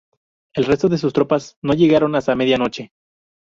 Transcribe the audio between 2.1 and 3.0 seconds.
hasta media noche.